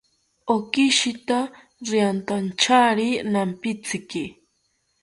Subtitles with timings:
[0.55, 1.37] Okishita
[1.87, 4.23] riantanchari nampitziki